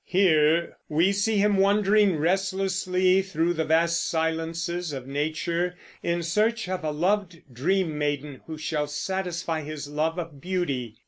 [0.07, 6.83] Here we see him wandering restlessly through the vast silences of nature, in search of
[6.83, 10.95] a loved dream maiden who shall satisfy his love of beauty.